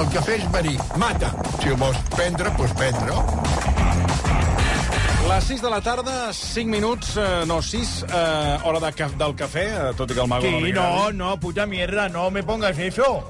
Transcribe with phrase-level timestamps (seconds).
[0.00, 1.28] El cafè és verí, mata.
[1.60, 3.16] Si ho vols prendre, doncs prendre.
[5.28, 9.34] Les 6 de la tarda, 5 minuts, eh, no, 6, eh, hora de ca del
[9.38, 11.16] cafè, eh, tot i que el mago no Sí, li no, agradi.
[11.18, 13.22] no, puta mierda, no me pongas eso.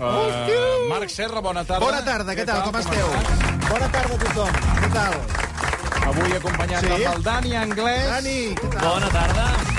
[0.00, 1.84] Eh, Marc Serra, bona tarda.
[1.84, 3.08] Bona tarda, què tal, com esteu?
[3.68, 4.48] Bona tarda a tothom,
[4.82, 5.14] què tal?
[6.08, 6.92] Avui acompanyat Sí?
[7.04, 8.08] amb el Dani Anglès.
[8.08, 8.88] Dani, què tal?
[8.88, 9.71] Bona tarda.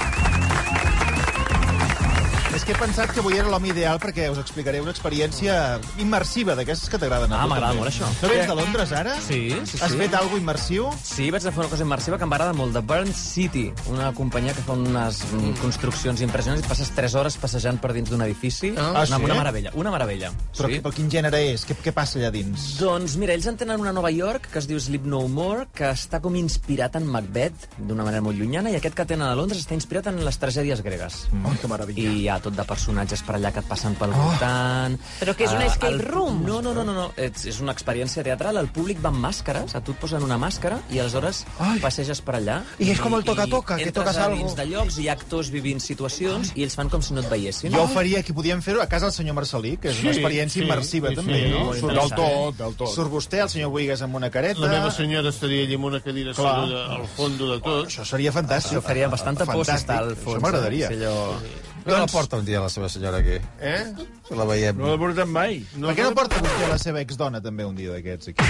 [2.64, 6.54] És que he pensat que avui era l'home ideal perquè us explicaré una experiència immersiva
[6.56, 7.82] d'aquestes que t'agraden a Ah, tu, m'agrada també.
[7.82, 8.08] molt, això.
[8.22, 9.16] No vens de Londres, ara?
[9.20, 9.98] Sí, sí, Has sí.
[10.00, 10.86] fet alguna immersiu?
[11.04, 14.14] Sí, vaig fer una cosa immersiva que em va agradar molt, de Burn City, una
[14.14, 18.22] companyia que fa unes mm, construccions impressionants i passes 3 hores passejant per dins d'un
[18.22, 18.72] edifici.
[18.78, 19.20] Ah, una, sí?
[19.26, 20.32] una meravella, una meravella.
[20.56, 20.80] Però, sí.
[20.80, 21.66] però quin gènere és?
[21.68, 22.78] Què, què passa allà dins?
[22.80, 25.68] Doncs mira, ells en tenen una a Nova York que es diu Sleep No More,
[25.76, 29.36] que està com inspirat en Macbeth, d'una manera molt llunyana, i aquest que tenen a
[29.36, 31.26] Londres està inspirat en les tragèdies gregues.
[31.44, 32.00] Oh, que meravella.
[32.00, 34.98] I hi ha tot de personatges per allà que et passen pel voltant.
[35.20, 36.44] Però que és un escape el- room?
[36.46, 37.12] No, no, no, no, no.
[37.18, 38.58] És, és una experiència teatral.
[38.58, 41.80] El públic va amb màscares, a tu et posen una màscara i aleshores Ai.
[41.80, 42.62] passeges per allà.
[42.80, 44.38] I és com el toca-toca, que toques a algo.
[44.38, 47.30] dins de llocs, hi ha actors vivint situacions i ells fan com si no et
[47.30, 47.72] veiessin.
[47.74, 50.20] Jo ho faria, que podíem fer-ho a casa del senyor Marcelí, que és una Sí,
[50.20, 51.74] experiència sí, immersiva, sí, també, sí, no?
[51.74, 52.90] Surt, Del tot, del tot.
[52.94, 54.60] surt vostè, el senyor Buigas, amb una careta...
[54.60, 56.56] La meva senyora estaria allà amb una cadira Clar.
[56.98, 57.88] al fons de tot.
[57.88, 58.72] Això seria fantàstic.
[58.78, 59.90] Això faria bastanta por si Fantàstic.
[59.90, 60.36] està al fons.
[60.38, 60.88] Això m'agradaria.
[60.88, 60.96] eh?
[60.98, 61.73] Sí, allò...
[61.86, 63.40] No la porta un dia la seva senyora aquí.
[63.60, 63.82] Eh?
[64.28, 64.78] Se la veiem.
[64.80, 65.60] No l'he portat mai.
[65.76, 68.48] No, Per què no porta vostè la seva exdona també un dia d'aquests aquí?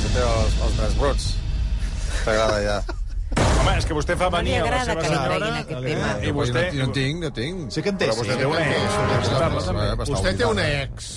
[0.00, 1.28] Se té els, els braç bruts.
[2.24, 2.78] T'agrada ja.
[3.60, 5.36] Home, és que vostè fa No venir a la seva senyora...
[5.36, 6.12] treguin aquest tema.
[6.26, 6.64] I vostè...
[6.74, 7.66] No, no tinc, no tinc.
[7.70, 8.40] Sí que en té, Però vostè sí.
[8.40, 10.08] té una ex.
[10.10, 11.10] Vostè té una ex.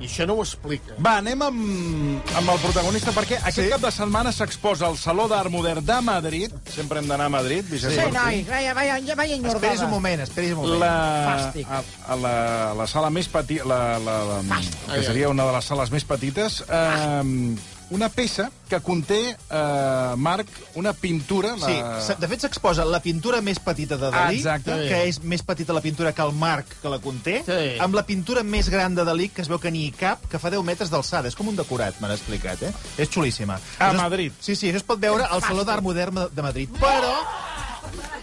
[0.00, 0.96] I això no ho explica.
[0.98, 3.68] Va, anem amb, amb el protagonista, perquè aquest Sí.
[3.70, 6.50] cap de setmana s'exposa al Saló d'Art Modern de Madrid.
[6.68, 7.94] Sempre hem d'anar a Madrid, Vicenç.
[7.94, 9.86] Sí, noi, vaya, vaya, ja vaya Esperis un engordada.
[9.88, 10.80] moment, esperis un moment.
[10.80, 10.92] La,
[11.38, 11.66] Fàstic.
[11.70, 14.60] a, a la, la sala més petita, la, la, la,
[14.94, 17.56] que seria una de les sales més petites, eh,
[17.90, 21.54] una peça que conté, eh, Marc, una pintura...
[21.56, 22.00] La...
[22.00, 24.72] Sí, de fet s'exposa la pintura més petita de Dalí, Exacte.
[24.88, 27.76] que és més petita la pintura que el marc que la conté, Sí.
[27.84, 30.38] amb la pintura més gran de Dalí, que es veu que n'hi hi cap, que
[30.40, 31.28] fa 10 metres d'alçada.
[31.28, 32.72] És com un decorat, m'han explicat, eh?
[32.98, 33.60] És xulíssima.
[33.78, 34.32] A Això es- Madrid.
[34.40, 36.70] Sí, sí, això es pot veure al Saló d'Art Modern de Madrid.
[36.80, 37.14] Però,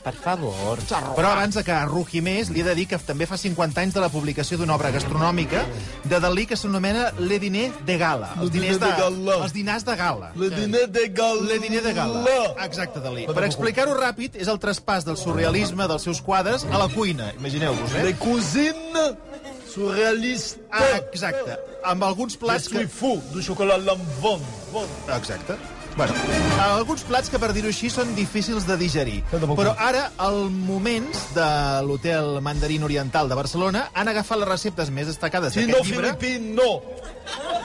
[0.02, 0.80] Per favor.
[1.16, 3.94] però abans de que arruqui més, li he de dir que també fa 50 anys
[3.94, 5.62] de la publicació d'una obra gastronòmica
[6.04, 8.32] de Dalí que s'anomena Le Diner de Gala.
[8.42, 8.90] Els diners de,
[9.36, 10.32] els dinars de gala.
[10.36, 11.42] Le diner de gala.
[11.48, 12.38] Le diner de gala.
[12.66, 13.28] Exacte, Dalí.
[13.30, 17.32] Per explicar-ho ràpid, és el traspàs del surrealisme dels seus quadres a la cuina.
[17.40, 18.08] Imagineu-vos, eh?
[18.10, 19.06] Le cuisine
[19.72, 20.60] surrealiste.
[20.72, 21.58] Ah, exacte.
[21.88, 22.88] Amb alguns plats que...
[22.92, 24.42] fou du chocolat lambon.
[25.16, 25.58] Exacte.
[25.97, 26.13] Bueno,
[26.62, 29.22] alguns plats que, per dir-ho així, són difícils de digerir.
[29.31, 31.47] Però ara, al Moments de
[31.85, 36.40] l'Hotel Mandarín Oriental de Barcelona han agafat les receptes més destacades d'aquest llibre.
[36.56, 36.81] no.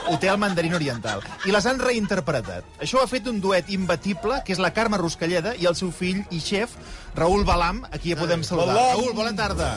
[0.06, 2.66] Hotel Mandarín Oriental, i les han reinterpretat.
[2.78, 5.91] Això ho ha fet un duet imbatible, que és la Carme Ruscalleda i el seu
[5.91, 6.76] fill i xef,
[7.16, 8.76] Raül Balam, a qui ja podem saludar.
[8.76, 9.00] Balam!
[9.00, 9.72] Raül, bona tarda.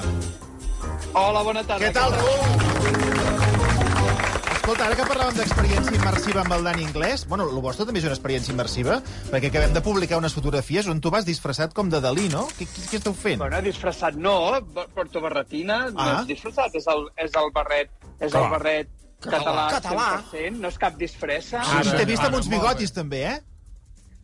[1.14, 1.88] Hola, bona tarda.
[1.88, 3.19] Què tal, Raül?
[4.70, 8.06] Escolta, ara que parlàvem d'experiència immersiva amb el Dani Anglès, bueno, el vostre també és
[8.06, 9.00] una experiència immersiva,
[9.32, 12.44] perquè acabem de publicar unes fotografies on tu vas disfressat com de Dalí, no?
[12.54, 13.42] Què, què, què esteu fent?
[13.42, 14.36] Bueno, disfressat no,
[14.94, 16.20] porto barretina, no Ah.
[16.20, 17.90] és disfressat, és el, és el barret,
[18.22, 18.94] és el barret
[19.26, 20.08] català, Català.
[20.30, 21.64] 100%, no és cap disfressa.
[21.66, 23.40] Sí, sí, T'he vist amb uns bigotis, també, eh?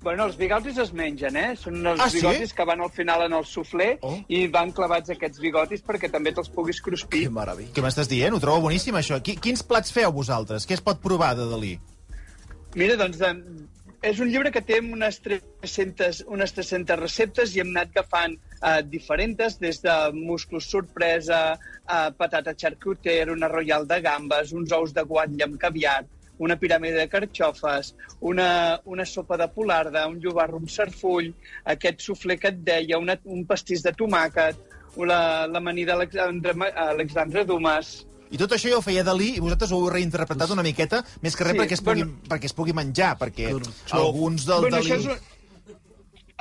[0.05, 1.55] Bueno, els bigotis es mengen, eh?
[1.57, 2.19] Són els Ah, sí?
[2.19, 4.19] bigotis que van al final en el suflé Oh.
[4.29, 7.23] i van clavats aquests bigotis perquè també te'ls puguis cruspir.
[7.33, 7.71] meravella.
[7.73, 8.33] Què m'estàs dient?
[8.37, 9.17] Ho trobo boníssim, això.
[9.25, 10.67] Qui, quins plats feu vosaltres?
[10.69, 11.79] Què es pot provar de Dalí?
[12.75, 13.17] Mira, doncs,
[14.03, 18.81] és un llibre que té unes 300, unes 300 receptes i hem anat agafant eh,
[18.83, 21.57] diferents, des de musclos sorpresa,
[21.89, 26.03] eh, patata charcuter, una royal de gambes, uns ous de guatlla amb caviar,
[26.39, 31.31] una piràmide de carxofes, una, una sopa de polarda, un llobarro amb sarfull,
[31.75, 34.59] aquest suflé que et deia, una, un pastís de tomàquet,
[34.97, 39.77] la, l'amanida Alexandre, Alexandre Dumas, I tot això ja ho feia Dalí i vosaltres ho
[39.83, 42.27] heu reinterpretat una miqueta, més que res Sí, perquè, es pugui, bueno.
[42.27, 43.51] perquè es pugui menjar, perquè
[43.93, 44.89] alguns del bueno, Dalí...
[44.89, 45.35] això és, un,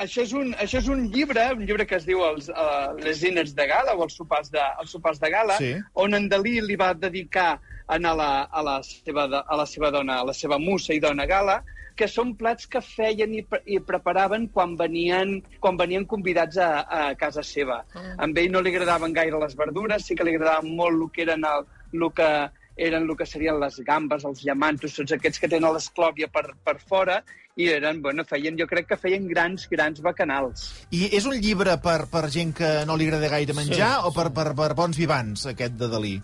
[0.05, 3.20] això, és un, això és un llibre, un llibre que es diu els, uh, Les
[3.20, 5.75] diners de gala, o els sopars de, els sopars de gala, Sí.
[5.94, 10.20] on en Dalí li va dedicar a, la, a, la seva, a la seva dona,
[10.20, 11.62] a la seva musa i dona gala,
[11.94, 16.70] que són plats que feien i, pre i preparaven quan venien, quan venien convidats a,
[16.82, 17.84] a casa seva.
[17.94, 18.16] Ah.
[18.19, 21.26] A ell no li agradaven gaire les verdures, sí que li agradaven molt el que
[21.28, 22.31] eren el, el que
[22.76, 26.80] eren el que serien les gambes, els llamantos, tots aquests que tenen l'esclòvia per, per
[26.82, 27.20] fora,
[27.54, 30.66] i eren, bueno, feien, jo crec que feien grans, grans bacanals.
[30.90, 34.14] I és un llibre per, per gent que no li agrada gaire menjar sí, o
[34.16, 36.16] per, per, per bons vivants, aquest de Dalí?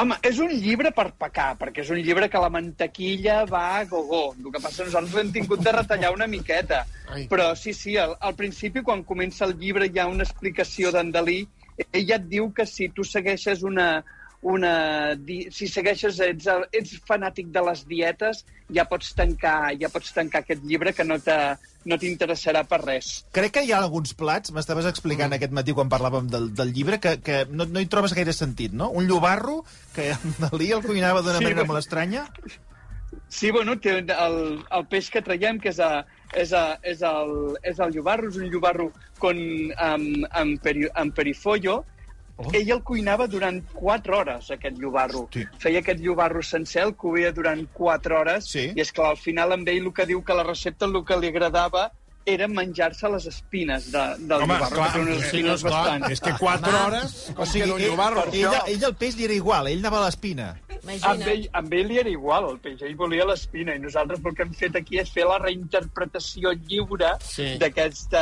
[0.00, 3.84] Home, és un llibre per pecar, perquè és un llibre que la mantequilla va a
[3.90, 4.22] gogó.
[4.38, 6.84] El que passa és que nosaltres l'hem tingut de retallar una miqueta.
[7.10, 7.26] Ai.
[7.28, 11.10] Però sí, sí, al, al principi, quan comença el llibre, hi ha una explicació d'en
[11.12, 11.42] Dalí.
[11.92, 13.90] Ella et diu que si tu segueixes una...
[14.40, 18.38] una di- si segueixes, ets, ets fanàtic de les dietes,
[18.72, 21.58] ja pots tancar, ja pots tancar aquest llibre que no te-
[21.88, 23.10] no t'interessarà per res.
[23.32, 25.38] Crec que hi ha alguns plats, m'estaves explicant mm.
[25.38, 28.74] aquest matí quan parlàvem del, del llibre, que, que no, no hi trobes gaire sentit,
[28.76, 28.90] no?
[28.90, 29.62] Un llobarro,
[29.96, 30.10] que
[30.42, 32.26] Dalí el cuinava d'una Sí, manera però- molt estranya.
[33.30, 34.36] Sí, bueno, té el,
[34.70, 36.04] el peix que traiem, que és, a,
[36.34, 37.32] és, a, és, el,
[37.66, 38.90] és el llobarro, és un llobarro
[39.22, 39.38] con,
[39.78, 41.80] amb, amb, peri, amb perifollo.
[42.40, 42.48] Oh.
[42.56, 45.26] Ell el cuinava durant 4 hores, aquest llobarro.
[45.32, 45.44] Sí.
[45.60, 48.70] Feia aquest llobarro sencer, el coïa durant 4 hores, Sí.
[48.74, 51.16] i és clar, al final amb ell el que diu que la recepta el que
[51.20, 51.90] li agradava
[52.26, 56.10] era menjar-se les espines de, del Home, llobarro, clar, que unes sí, espines clar, bastant.
[56.12, 58.24] És que 4 hores, o sigui, queda un ell, llobarro.
[58.32, 60.54] ella, ell el peix li era igual, ell anava a l'espina.
[61.02, 62.80] Amb ell, amb ell li era igual, el peix.
[62.82, 63.74] Ell volia l'espina.
[63.74, 67.58] I nosaltres el que hem fet aquí és fer la reinterpretació lliure Sí.
[67.58, 68.14] d'aquest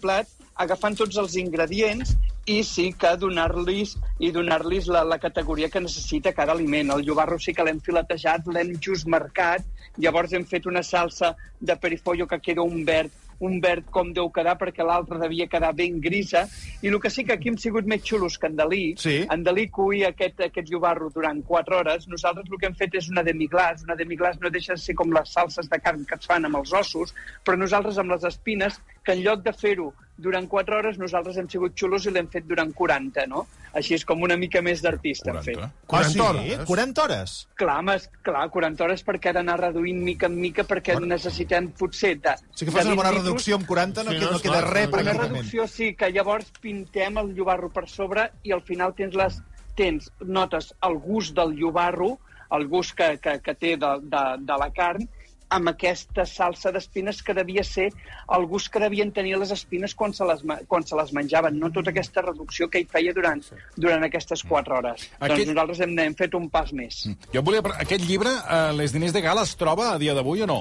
[0.00, 0.26] plat,
[0.56, 2.14] agafant tots els ingredients
[2.46, 6.90] i sí que donar-los i donar-los la, la categoria que necessita cada aliment.
[6.90, 9.64] El llobarro sí que l'hem filetejat, l'hem just marcat,
[9.98, 13.10] llavors hem fet una salsa de perifollo que queda un verd
[13.42, 16.44] un verd com deu quedar perquè l'altre devia quedar ben grisa
[16.80, 19.26] i el que sí que aquí hem sigut més xulos que en Dalí Sí.
[19.28, 22.06] en Dalí cuia aquest, aquest llobarro durant 4 hores.
[22.06, 23.82] Nosaltres el que hem fet és una demi-glaç.
[23.82, 26.60] Una demi-glaç no deixa de ser com les salses de carn que es fan amb
[26.60, 30.98] els ossos, però nosaltres amb les espines, que en lloc de fer-ho durant 4 hores,
[31.00, 33.44] nosaltres hem sigut xulos i l'hem fet durant 40, no?
[33.76, 35.58] Així és com una mica més d'artista hem fet.
[35.58, 35.66] 40.
[35.66, 36.18] Ah, sí?
[36.18, 36.66] 40 hores?
[36.68, 37.36] 40 hores?
[37.58, 41.12] Clar, és- clar, 40 hores perquè ha d'anar reduint mica en mica perquè bueno.
[41.14, 42.36] necessitem potser de...
[42.54, 44.42] Si que fas una bona 20 litres, reducció amb 40 no, Sí, queda, no, no
[44.44, 48.52] queda esclar, res no, una reducció sí, que llavors pintem el llobarro per sobre i
[48.52, 49.40] al final tens les
[49.74, 52.18] tens, notes el gust del llobarro,
[52.52, 55.08] el gust que, que, que té de, de, de la carn,
[55.52, 57.90] amb aquesta salsa d'espines que devia ser
[58.36, 61.70] el gust que devien tenir les espines quan se les, quan se les menjaven, no
[61.74, 63.42] tota aquesta reducció que hi feia durant,
[63.76, 65.08] durant aquestes 4 hores.
[65.20, 67.02] Aquest- Doncs nosaltres hem, hem fet un pas més.
[67.32, 67.60] Jo et volia...
[67.84, 70.60] Aquest llibre, eh, Les diners de gala, es troba a dia d'avui o no?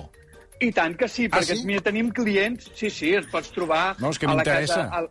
[0.62, 1.66] I tant que sí, Ah, perquè sí?
[1.66, 4.84] mira, tenim clients, sí, sí, els pots trobar No, és que m'interessa.
[4.94, 5.08] Al...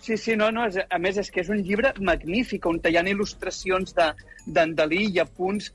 [0.00, 2.96] Sí, sí, no, no, és, a més és que és un llibre magnífic, on hi
[2.96, 4.14] ha il·lustracions de-
[4.46, 5.68] d'en Dalí i apunts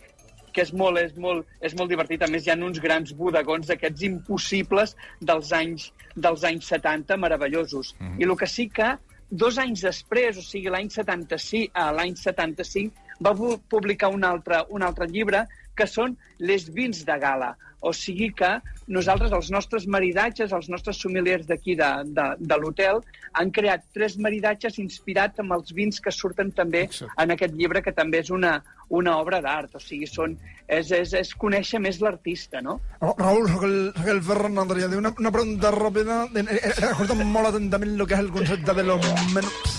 [0.56, 2.24] que és molt, és molt, és molt divertit.
[2.24, 7.94] A més, hi ha uns grans bodegons d'aquests impossibles dels anys, dels anys 70, meravellosos.
[8.00, 8.22] Mhm.
[8.22, 8.94] I el que sí que,
[9.30, 12.94] dos anys després, o sigui, l'any 75, a l'any 75,
[13.25, 17.54] va pu- publicar un altre, un altre llibre que són les vins de gala.
[17.86, 18.48] O sigui que
[18.89, 23.01] nosaltres, els nostres maridatges, els nostres sommeliers d'aquí de, de, de l'hotel,
[23.38, 26.88] han creat tres maridatges inspirats amb els vins que surten també
[27.22, 28.56] en aquest llibre, que també és una,
[28.89, 29.75] una obra d'art.
[29.77, 30.33] O sigui, són,
[30.66, 32.80] és, és, és conèixer més l'artista, no?
[33.04, 34.89] Ra- Raúl, soc el, soc el Ferran Andrea.
[34.98, 36.24] Una, una pregunta ràpida.
[36.33, 39.77] Eh, eh, He escoltat molt atentament el que és el concepte de los menús.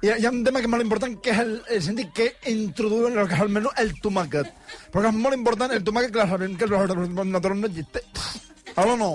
[0.00, 2.12] Hi ha, hi ha un tema que és molt important, que és el, el sentit
[2.16, 4.48] que introduïen el que és el menú, el tomàquet.
[4.94, 8.00] Perquè és molt important, el tomàquet, clar, sabem que el natural no existe.
[8.76, 9.10] Ahora no.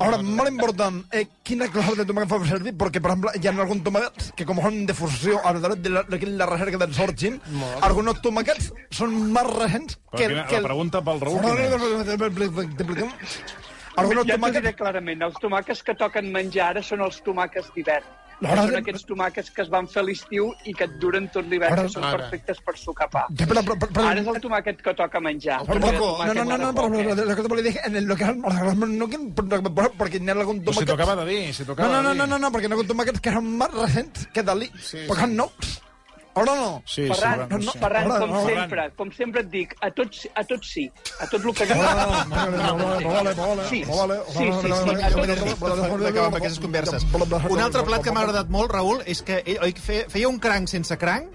[0.00, 2.74] Ahora, molt important, eh, quina clase de tomàquet fa servir?
[2.80, 5.94] Perquè, per exemple, hi ha algun tomàquet que, com són de fusió a través de
[5.94, 7.38] la, de la recerca del Sorgin,
[7.86, 11.38] alguns tomàquets són més recents Però que, quina, que la pregunta pel Raül?
[13.96, 14.78] Algunos ja t'ho diré tomàquets...
[14.82, 15.26] clarament.
[15.30, 18.14] Els tomàquets que toquen menjar ara són els tomàquets d'hivern.
[18.38, 21.24] Que Ara- són aquests tomàquets que es van fer a l'estiu i que et duren
[21.32, 22.18] tot l'hivern, que són Ara.
[22.18, 23.22] perfectes per sucapar.
[23.32, 25.62] Ja, però, però, però, Ara és el tomàquet que toca menjar.
[25.64, 28.14] Pero, El Paco, no, no, no, no, pero, lo que te dije, en el, lo
[28.14, 28.38] que es el
[28.98, 29.18] no, que-
[29.96, 30.86] porque en algún Pues si tomàquet...
[30.86, 33.32] tocava de dir, si No, no, no, no, no, no, perquè no algun tomàquet que
[33.32, 34.70] són més recents que Dalí.
[35.08, 35.50] Perquè no.
[36.36, 36.82] Ara no.
[36.84, 37.78] Sí, Ferran, sí, no, sí.
[37.80, 38.58] Ferran, com no, Ferran.
[38.60, 40.84] sempre, com sempre et dic, a tot, sí- a tot sí,
[41.20, 41.66] a tot el que...
[41.70, 41.76] No,
[42.28, 47.06] no, no, no, Sí, vale, sí, sí, sí, amb aquestes converses.
[47.48, 50.36] Un altre plat que m'ha agradat molt, Raül, és que ell oi, feia, feia un
[50.38, 51.32] cranc sense cranc.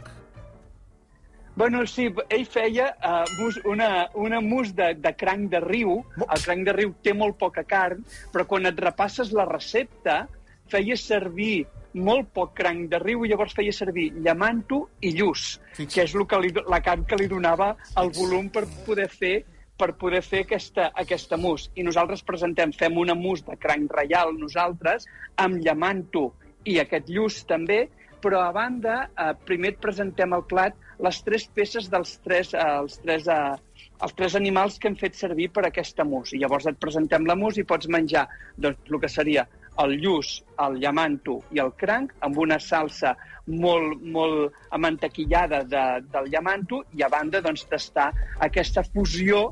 [1.55, 5.97] Bueno, sí, ell feia uh, mus, una, una mus de, de cranc de riu.
[6.23, 10.27] El cranc de riu té molt poca carn, però quan et repasses la recepta,
[10.71, 16.05] feia servir molt poc cranc de riu i llavors feia servir llamanto i lluç, que
[16.05, 19.41] és el que li, la carn que li donava el volum per poder fer
[19.81, 21.71] per poder fer aquesta, aquesta mus.
[21.73, 25.07] I nosaltres presentem, fem una mus de cranc reial nosaltres,
[25.41, 26.27] amb llamanto
[26.69, 27.87] i aquest lluç també,
[28.21, 32.67] però a banda, eh, primer et presentem al plat les tres peces dels tres, eh,
[32.83, 36.33] els, tres, eh, els tres animals que hem fet servir per aquesta mus.
[36.33, 39.47] I llavors et presentem la mus i pots menjar doncs, el que seria
[39.79, 43.15] el lluç, el llamanto i el cranc amb una salsa
[43.47, 49.47] molt, molt amantequillada de, del llamanto i a banda doncs, tastar aquesta fusió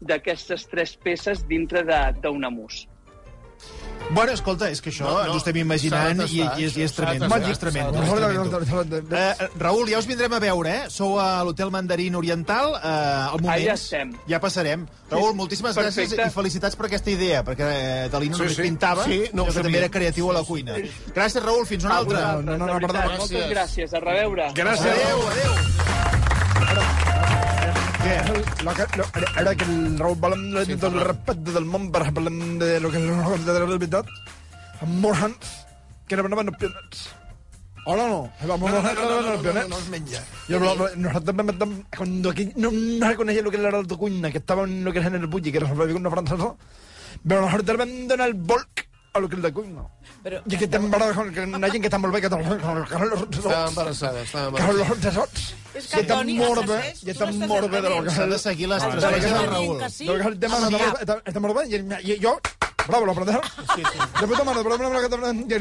[0.00, 1.84] d'aquestes tres peces dintre
[2.22, 2.88] d'una mousse.
[4.10, 6.82] Bueno, escolta, és que això No, no, ens ho estem imaginant i, i, és, i
[6.84, 7.24] és tremendo.
[7.40, 8.02] I és tremendo.
[9.16, 10.90] Eh, Raül, ja us vindrem a veure, eh?
[10.92, 13.54] Sou a l'Hotel Mandarín Oriental, eh, al moment.
[13.54, 14.12] Allà estem.
[14.28, 14.84] Ja passarem.
[15.08, 16.18] Raül, moltíssimes Perfecte.
[16.18, 18.62] gràcies i felicitats per aquesta idea, perquè eh, Dalí no Sí, només sí.
[18.68, 20.76] pintava, Sí, no que també era creatiu a la cuina.
[21.14, 22.20] Gràcies, Raül, fins una altra.
[22.20, 23.08] Vosaltres, no, no, no, perdó.
[23.16, 23.94] Moltes Gràcies.
[23.96, 24.52] A reveure.
[24.52, 25.00] Gràcies.
[25.00, 25.52] Adéu, adéu.
[26.74, 27.03] Què?
[30.60, 33.16] El del respecte del món, per parlem de lo que era
[36.44, 37.04] els pioners.
[37.86, 38.20] Hola, no.
[38.68, 40.20] No, no, no, no, no, no, no, no es menja.
[40.74, 44.30] Lo- nosotros me- me- cuando aquí no, no conocía lo que era el alto cuina,
[44.30, 46.54] que estaba en lo que es en el Bulli, que era una francesa,
[47.26, 48.88] pero nosotros venden el volc
[49.20, 49.82] lo que es de cuina.
[50.22, 50.90] Però- I que estem
[51.64, 52.26] ha gent que està molt bé, que
[53.30, 55.24] Estava embarassada, Carlos embarassada.
[55.74, 58.30] És que, està molt bé, i està molt bé de lo que és S'ha el-
[58.30, 58.88] de seguir les de
[59.26, 59.50] és el Raúl.
[59.50, 59.78] Raül.
[59.78, 59.90] De
[60.20, 61.40] és el tema està molt bé, està- està
[62.02, 62.38] i, jo,
[62.86, 63.40] bravo, l'aprendeu?
[63.74, 63.98] Sí, sí.
[64.20, 65.08] De puta mare, però una que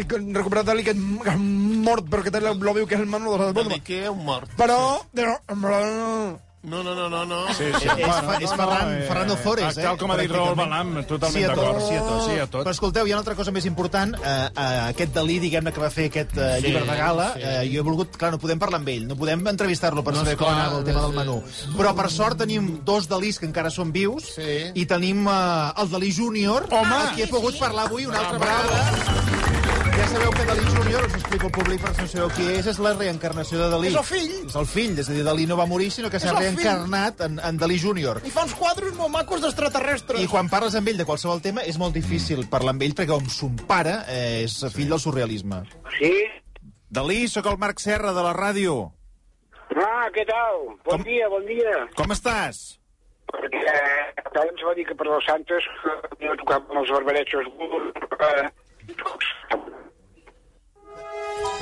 [0.08, 3.02] que recuperat d'ell que és que és mort, però que té lo viu que és
[3.02, 4.50] el Manu de la dir que un mort.
[4.58, 5.06] Però,
[6.64, 7.42] No, no, no, no, no.
[7.54, 7.90] Sí, sí.
[7.92, 9.84] És, Fa- és Ferran, Fernando Fores, eh?
[9.84, 10.54] Tal com ha dit Raül.
[10.56, 11.82] Balam, totalment Sí d'acord.
[11.84, 12.22] sí a tot.
[12.30, 12.64] Sí a tot.
[12.64, 14.16] Però escolteu, hi ha una altra cosa més important.
[14.16, 17.42] Eh, eh, aquest Dalí, diguem-ne, que va fer aquest eh, Sí, llibre de gala, sí.
[17.44, 18.16] eh, jo he volgut...
[18.16, 20.88] Clar, no podem parlar amb ell, no podem entrevistar-lo per No, saber com anava el
[20.88, 21.38] tema no, del menú.
[21.76, 24.72] Però, per sort, tenim dos Dalís que encara són vius Sí.
[24.74, 26.96] i tenim eh, el Dalí Júnior, Home!
[26.96, 29.43] amb qui he pogut parlar avui una altra vegada.
[29.98, 32.66] Ja sabeu que Dalí Júnior, us explico al públic per si no sabeu qui és,
[32.72, 33.90] és la reencarnació de Dalí.
[33.92, 34.32] És el fill.
[34.50, 37.38] És el fill, és a dir, Dalí no va morir, sinó que s'ha reencarnat en,
[37.40, 38.20] en Dalí Júnior.
[38.26, 40.22] I fa uns quadres molt macos d'extraterrestres.
[40.24, 43.14] I quan parles amb ell de qualsevol tema és molt difícil parlar amb ell perquè
[43.14, 45.62] com son pare eh, és fill del surrealisme.
[46.00, 46.14] Sí?
[46.94, 48.80] Dalí, sóc el Marc Serra de la ràdio.
[49.74, 50.66] Ah, què tal?
[50.86, 51.78] Bon Com- dia, bon dia.
[51.98, 52.64] Com estàs?
[53.34, 55.96] Perquè eh, tal ens va dir que per les Santes eh,
[56.26, 57.50] no tocaven els barbaretxos.
[58.20, 58.52] Eh,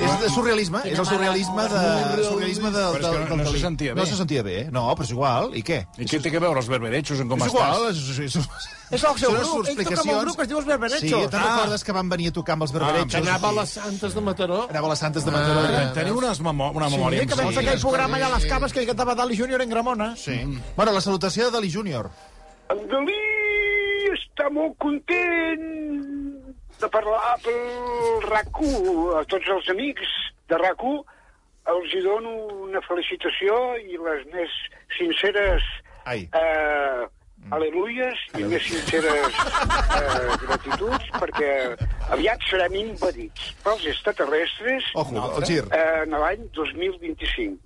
[0.02, 1.80] És de surrealisme, és el surrealisme de,
[2.24, 4.00] surrealisme de, és que del, no- del no se sentia bé.
[4.00, 4.56] No se sentia bé.
[4.72, 5.50] No, però és igual.
[5.58, 5.78] I què?
[5.98, 7.54] I què té que veure els berberechos en com és estàs?
[7.54, 7.90] igual.
[7.90, 8.48] És, és, és,
[8.92, 11.00] És el seu grup, ell toca amb un grup que es diu Els Berberechos.
[11.00, 11.54] Sí, te'n Ah.
[11.56, 13.14] recordes que van venir a tocar amb els Que berberechos?
[13.22, 14.60] anava a les Santes de Mataró.
[14.68, 15.60] Anava a les Santes de Mataró.
[15.60, 17.20] Ah, Teniu unes memo una memòria.
[17.22, 19.70] Sí, que vam fer aquell programa allà a les caves que cantava Dali Júnior en
[19.70, 20.14] Gramona.
[20.16, 20.36] Sí.
[20.76, 22.10] Bueno, la salutació de Dalí Júnior.
[22.68, 23.20] en Dalí
[24.12, 25.81] està molt content
[26.82, 29.18] de parlar pel RAC1.
[29.20, 30.12] A tots els amics
[30.50, 31.02] de RAC1
[31.72, 32.32] els hi dono
[32.66, 34.54] una felicitació i les més
[34.96, 35.66] sinceres
[36.10, 36.24] Ai.
[36.34, 37.04] eh,
[37.54, 41.52] aleluies i més sinceres eh, gratituds perquè
[42.12, 45.64] aviat serem invadits pels extraterrestres Ojo, el gir.
[45.72, 47.58] eh, en l'any 2025.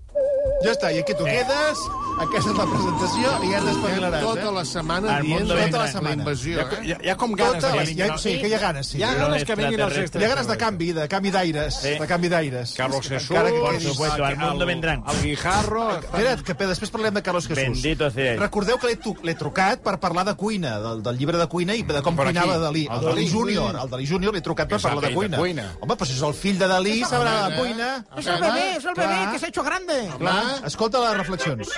[0.65, 1.81] Ja està, i aquí t'ho quedes.
[2.25, 4.53] Aquesta és la presentació i ja t'espavilaràs, Tota eh?
[4.57, 6.15] la setmana El dient mundo la, la setmana.
[6.23, 6.79] invasió, Hi ha, eh?
[6.87, 8.07] hi ha, hi ha com ganes Tota de la, que vinguin...
[8.09, 8.97] ja, sí, que hi ha ganes, sí.
[8.97, 10.31] Hi ha ganes que vinguin els Hi ha extraterrestres.
[10.33, 11.75] ganes de canvi, de canvi d'aires.
[11.83, 11.93] Sí.
[12.01, 12.73] De canvi d'aires.
[12.79, 13.31] Carlos Jesús...
[13.37, 15.05] Encara que Por quedi- supuesto, al mundo vendrán.
[15.07, 15.85] El Guijarro...
[15.99, 17.83] Espera't, que després parlem de Carlos Jesús.
[17.83, 18.37] Bendito sea.
[18.41, 21.77] Recordeu que l'he tu- l'he trucat per parlar de cuina, del, del llibre de cuina
[21.77, 22.65] i de com cuinava aquí.
[22.65, 22.87] Dalí.
[22.89, 23.29] El El Dalí Dalí.
[23.37, 23.77] Júnior.
[23.85, 25.37] El Dalí Júnior l'he trucat per parlar de cuina.
[25.37, 25.67] de cuina.
[25.81, 27.91] Home, però si és el fill de Dalí, sabrà de cuina.
[28.21, 29.33] Es el bebé, es el bebé Clar.
[29.33, 30.01] que se ha hecho grande.
[30.19, 31.73] Clar, escolta les reflexions.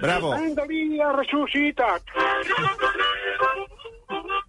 [0.00, 0.34] Bravo.
[0.34, 2.02] En Dalí ha ressuscitat.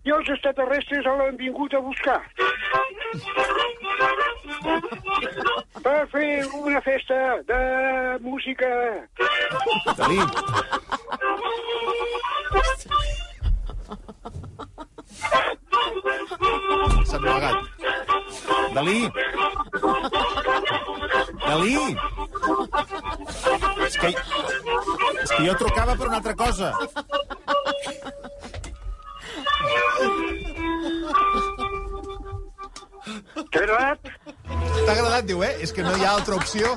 [0.04, 2.20] I els extraterrestres l'han vingut a buscar.
[5.84, 7.20] Per fer una festa
[7.52, 7.62] de
[8.26, 8.70] música.
[9.98, 10.22] Dalí.
[17.22, 17.58] Amagat.
[18.74, 19.12] Dalí.
[21.46, 21.76] Dalí.
[23.86, 26.72] És que, és que jo trucava per una altra cosa.
[33.52, 34.12] T'ha agradat?
[34.48, 35.54] T'ha agradat, diu, eh?
[35.62, 36.76] És que no hi ha altra opció.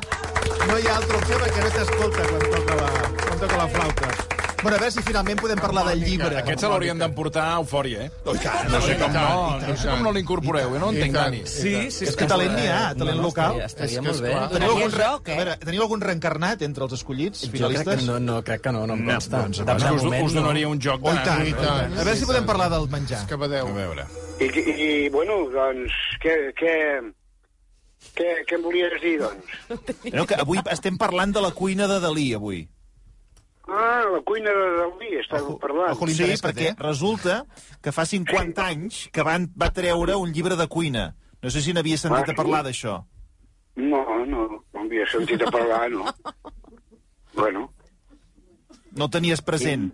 [0.69, 4.34] No hi ha altra opció perquè no t'escolta quan toca la, quan toca la flauta.
[4.64, 6.38] Bueno, a veure si finalment podem parlar del llibre.
[6.40, 8.11] Aquest se l'haurien d'emportar a Eufòria, eh?
[8.25, 9.25] Oh, i tant, No sé com no,
[9.61, 10.78] no sé com no l'incorporeu, eh?
[10.80, 11.12] No entenc.
[11.18, 11.42] Dani.
[11.44, 12.06] Sí, sí.
[12.09, 13.59] És que talent n'hi ha, talent local.
[13.66, 14.33] Estaria, molt bé.
[14.54, 15.35] Teniu algun, rock, eh?
[15.37, 18.06] a veure, teniu algun reencarnat entre els escollits, Jo crec que finalistes?
[18.09, 19.42] no, no, crec que no, no em consta.
[19.44, 21.44] doncs, de, És de que us, us donaria un joc Oh, i tant.
[21.68, 23.26] A veure si podem parlar del menjar.
[23.28, 23.68] Que badeu.
[23.68, 24.06] A veure.
[24.40, 25.92] I, i, i bueno, doncs,
[26.25, 26.75] què, què,
[28.16, 30.09] què, què em volies dir, doncs?
[30.14, 32.64] No, que avui estem parlant de la cuina de Dalí, avui.
[33.66, 35.92] Ah, la cuina de Dalí, estàveu parlant.
[35.97, 36.75] Ojo Sí, perquè té.
[36.78, 37.47] resulta
[37.83, 41.14] que fa 50 anys que van, va treure un llibre de cuina.
[41.42, 42.68] No sé si n'havia sentit Ah, a parlar sí?
[42.71, 43.04] d'això.
[43.76, 46.04] No, no, no havia sentit a parlar, no.
[47.35, 47.73] Bueno,
[48.97, 49.92] No tenies present.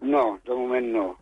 [0.00, 1.16] no, de moment no.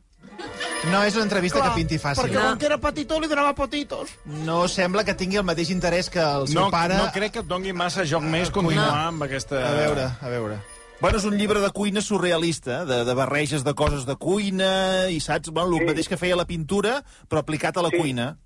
[0.93, 2.23] No és una entrevista que pinti fàcil.
[2.29, 4.13] Perquè com que era petitó li donava potitos.
[4.45, 6.97] No sembla que tingui el mateix interès que el seu No, pare...
[6.97, 9.57] no crec que et doni massa joc més continuar amb aquesta...
[9.67, 10.61] A veure, a veure.
[11.01, 15.21] Bueno, és un llibre de cuina surrealista, de, de barreges de coses de cuina, i
[15.21, 15.51] saps?
[15.51, 15.87] Bueno, el Sí.
[15.91, 17.99] mateix que feia la pintura, però aplicat a la Sí.
[17.99, 18.39] cuina.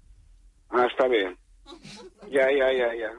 [0.70, 1.36] Ah, està bé.
[2.30, 3.12] Ja, ja, ja, ja.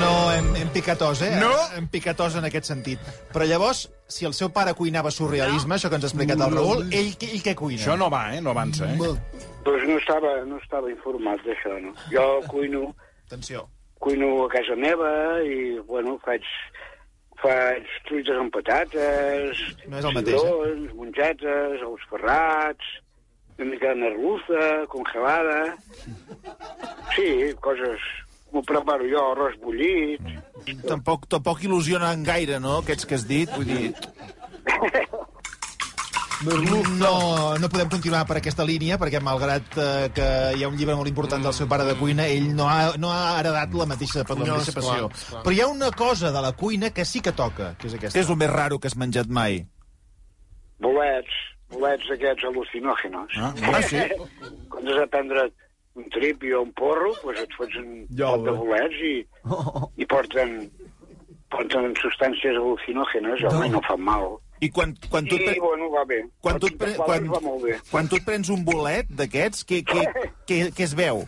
[0.00, 1.36] No hem, hem picatós, eh?
[1.40, 1.50] No.
[1.76, 3.00] Hem picatós en aquest sentit.
[3.32, 6.92] Però llavors, si el seu pare cuinava surrealisme, això que ens ha explicat el Raül,
[6.92, 7.80] ell, ell què cuina?
[7.82, 8.40] Això no va, eh?
[8.40, 8.96] No avança, eh?
[8.98, 11.92] Doncs no estava, no estava informat d'això, no.
[12.12, 12.94] Jo cuino,
[13.26, 13.68] Atenció.
[13.98, 15.10] Cuino a casa meva
[15.44, 16.46] i, bueno, faig,
[17.42, 20.94] faig truites amb patates, No és el mateix, eh?
[20.98, 22.94] mongetes, ous ferrats,
[23.58, 24.64] una mica de merluza,
[24.94, 25.60] congelada...
[27.16, 28.08] Sí, coses...
[28.48, 30.22] M'ho preparo jo, arròs bullit...
[30.88, 33.50] Tampoc, tampoc il·lusionen gaire, no?, aquests que has dit.
[33.52, 33.90] Vull dir,
[36.42, 40.94] No, no podem continuar per aquesta línia, perquè malgrat eh, que hi ha un llibre
[40.94, 44.22] molt important del seu pare de cuina, ell no ha, no ha heredat la mateixa,
[44.22, 45.08] la No, mateixa passió.
[45.10, 45.42] esclar.
[45.42, 48.14] Però hi ha una cosa de la cuina que sí que toca, que és aquesta.
[48.18, 49.64] què és el més raro que has menjat mai?
[50.78, 51.34] bolets,
[51.74, 53.34] bolets aquests al·lucinògenos.
[53.42, 53.98] Ah, ah, sí?
[54.70, 55.48] Quan has de prendre
[55.98, 59.14] un tripi o un porro, doncs et fots un Ja, pot de bolets i,
[59.98, 60.54] i porten,
[61.50, 64.36] porten substàncies al·lucinògenes, home, i no fan mal.
[64.60, 65.38] I quan, quan tu...
[65.38, 66.22] pre- bueno, va bé.
[66.42, 66.94] Quan tu, pre...
[66.98, 67.78] quan, va molt bé.
[67.90, 70.06] quan tu et prens un bolet d'aquests, què, què,
[70.48, 71.24] què, què es veu?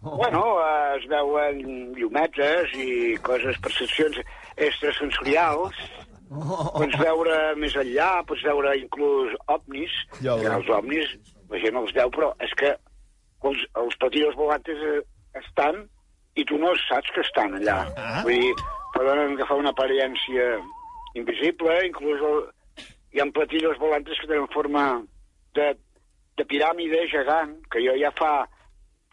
[0.00, 1.58] Bueno, eh, es veuen
[1.98, 4.16] llumetes i coses, percepcions
[4.56, 5.76] extrasensorials.
[6.30, 9.92] Pots veure més enllà, pots veure inclús ovnis.
[10.24, 11.16] Ja que els ovnis
[11.50, 12.70] la gent els veu, però és que
[13.48, 15.00] els, els platillos volantes eh,
[15.40, 15.82] estan
[16.38, 17.80] i tu no saps que estan allà.
[17.98, 18.20] Ah.
[18.24, 18.54] Vull dir,
[18.94, 20.52] poden agafar una apariència
[21.18, 22.40] invisible, inclús el,
[23.12, 25.02] hi ha platillos volantes que tenen forma
[25.56, 25.74] de,
[26.38, 28.32] de piràmide gegant, que jo ja fa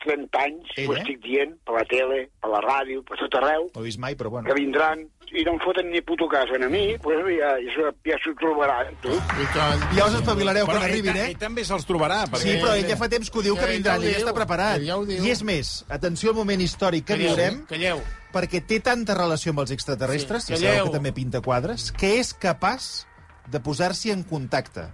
[0.06, 1.02] 30 anys Ell, ho eh?
[1.02, 4.30] estic dient, per la tele, per la ràdio, per tot arreu, No vist mai, però
[4.30, 4.46] bueno.
[4.48, 8.20] que vindran i no em foten ni puto cas a mi, pues ja, ja, ja
[8.24, 9.12] s'ho trobaran, tu.
[9.12, 9.82] I tant.
[9.98, 11.26] Ja us espavilareu quan ell, arribin, eh?
[11.34, 12.22] ell també se'ls trobarà.
[12.30, 12.54] Sí, Perquè...
[12.62, 14.86] però ell ja fa temps que ho diu que ja vindran, ja diu, està preparat.
[14.88, 14.96] ja.
[15.18, 18.00] I és més, atenció al moment històric que Calleu, viurem, Calleu.
[18.32, 22.16] perquè té tanta relació amb els extraterrestres, Sí, ja sabeu que també pinta quadres, que
[22.22, 23.08] és capaç
[23.52, 24.88] de posar-s'hi en contacte.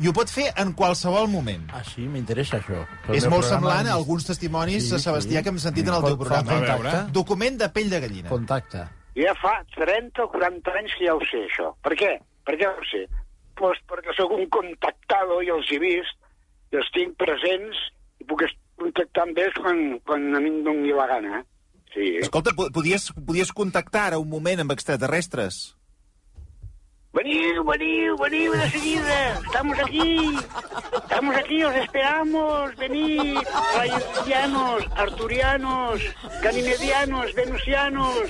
[0.00, 1.66] I ho pot fer en qualsevol moment.
[1.76, 2.80] Ah, sí, m'interessa això.
[3.04, 5.42] Però És molt semblant a alguns testimonis, Sí, sí, Sebastià, sí.
[5.44, 6.56] que hem sentit en el teu programa.
[6.58, 7.12] contacte.
[7.12, 8.28] Document de pell de gallina.
[8.30, 8.86] Contacte.
[9.14, 11.74] Ja fa 30 o 40 anys que ja ho sé, això.
[11.84, 12.18] Per què?
[12.44, 13.04] Per què ho sé?
[13.54, 16.16] Pues perquè sóc un contactado i els he vist,
[16.72, 17.76] i els tinc presents,
[18.18, 18.42] i puc
[18.80, 21.44] contactar amb ells quan, quan a mi em doni la gana.
[21.92, 22.16] Sí.
[22.22, 25.76] Escolta, po- podies, podies contactar ara un moment amb extraterrestres?
[27.12, 29.38] Veniu, veniu, veniu de seguida.
[29.44, 30.34] Estamos aquí.
[30.96, 32.76] Estamos aquí, os esperamos.
[32.76, 33.36] Venid.
[33.76, 36.00] Rayetianos, arturianos,
[36.40, 38.28] ganimedianos, venusianos.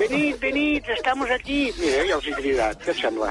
[0.00, 1.72] Venid, venid, estamos aquí.
[1.78, 2.82] Mira, ja els he cridat.
[2.82, 3.30] Què et sembla?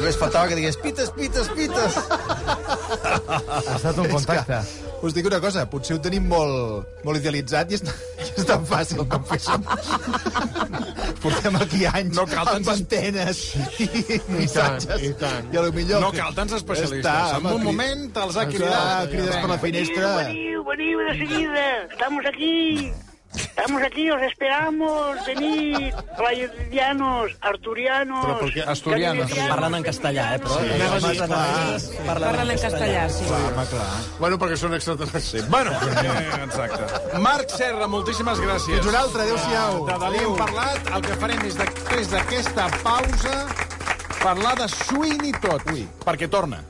[0.00, 1.96] Només faltava que digués pites, pites, pites.
[2.08, 4.60] Ha estat un contacte.
[5.04, 7.84] Us dic una cosa, potser ho tenim molt, molt idealitzat i és,
[8.24, 9.58] i és tan fàcil com fer això.
[11.20, 13.42] Portem aquí anys No cal amb antenes
[13.76, 13.90] i,
[14.32, 15.04] missatges.
[15.10, 15.52] i tant.
[15.52, 16.00] I a lo millor...
[16.04, 17.04] No cal tants especialistes.
[17.04, 19.12] Està, en un moment te'ls ha cridat.
[19.12, 20.16] crides per la finestra.
[20.22, 21.68] Veniu, veniu de seguida.
[21.92, 22.56] Estamos aquí.
[23.34, 25.16] Estamos aquí, os esperamos.
[25.26, 25.94] Venid.
[26.18, 28.24] Rayetianos, arturianos.
[28.24, 28.64] Però per què?
[28.66, 29.30] Asturianos.
[29.36, 30.58] Parlen en castellà, eh, però...
[30.58, 31.20] venusianos.
[31.20, 33.28] Anava a dir, Els extraterrestres Parlen en castellà, sí.
[33.30, 33.86] Home, clar.
[34.18, 35.46] Bueno, perquè són extraterrestres.
[35.52, 37.20] Bueno, eh, exacte.
[37.28, 38.80] Marc Serra, moltíssimes gràcies.
[38.80, 39.86] Fins una altra, adéu-siau.
[39.86, 43.38] De Dalí hem parlat, el que farem és després d'aquesta pausa
[44.20, 45.86] parlar de Sweeney Todd, Ui.
[46.04, 46.60] perquè torna.